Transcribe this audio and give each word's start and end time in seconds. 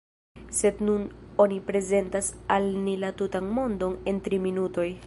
Sed 0.59 0.79
nun 0.87 1.03
oni 1.45 1.59
prezentas 1.69 2.33
al 2.57 2.67
ni 2.87 2.97
la 3.05 3.13
tutan 3.21 3.55
mondon 3.61 3.99
en 4.13 4.25
tri 4.29 4.45
minutoj. 4.51 4.91